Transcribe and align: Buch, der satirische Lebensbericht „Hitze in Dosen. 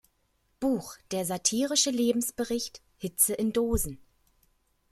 Buch, 0.59 0.97
der 1.11 1.25
satirische 1.27 1.91
Lebensbericht 1.91 2.81
„Hitze 2.97 3.35
in 3.35 3.53
Dosen. 3.53 3.99